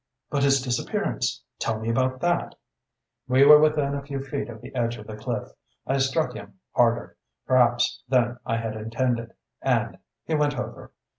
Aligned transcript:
"But 0.31 0.41
his 0.41 0.63
disappearance 0.63 1.43
tell 1.59 1.79
me 1.79 1.87
about 1.91 2.21
that?" 2.21 2.55
"We 3.27 3.45
were 3.45 3.59
within 3.59 3.93
a 3.93 4.01
few 4.01 4.19
feet 4.19 4.49
of 4.49 4.59
the 4.59 4.73
edge 4.73 4.97
of 4.97 5.05
the 5.05 5.15
cliff. 5.15 5.49
I 5.85 5.99
struck 5.99 6.33
him 6.33 6.55
harder, 6.71 7.17
Perhaps, 7.45 8.01
than 8.09 8.39
I 8.43 8.57
had 8.57 8.75
intended, 8.75 9.35
and 9.61 9.99
he 10.25 10.33
went 10.33 10.57
over. 10.59 10.91